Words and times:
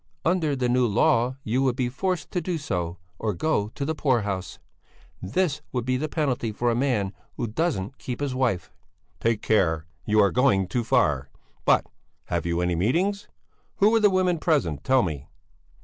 "Under 0.25 0.55
the 0.55 0.67
new 0.67 0.87
law 0.87 1.35
you 1.43 1.61
would 1.61 1.75
be 1.75 1.87
forced 1.87 2.31
to 2.31 2.41
do 2.41 2.57
so, 2.57 2.97
or 3.19 3.35
go 3.35 3.67
to 3.75 3.85
the 3.85 3.93
poor 3.93 4.21
house. 4.21 4.57
This 5.21 5.61
would 5.71 5.85
be 5.85 5.95
the 5.95 6.09
penalty 6.09 6.51
for 6.51 6.71
a 6.71 6.75
man 6.75 7.13
who 7.35 7.45
doesn't 7.45 7.99
keep 7.99 8.19
his 8.19 8.33
wife." 8.33 8.73
"Take 9.19 9.43
care! 9.43 9.85
You 10.07 10.19
are 10.19 10.31
going 10.31 10.67
too 10.67 10.83
far! 10.83 11.29
But, 11.65 11.85
have 12.25 12.47
you 12.47 12.61
any 12.61 12.73
meetings? 12.73 13.27
Who 13.75 13.91
were 13.91 13.99
the 13.99 14.09
women 14.09 14.39
present? 14.39 14.83
Tell 14.83 15.03
me?" 15.03 15.27